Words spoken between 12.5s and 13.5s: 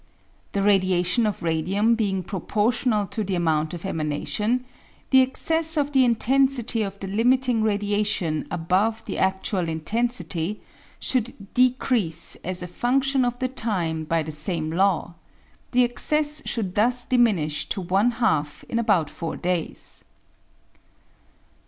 a fundlion of the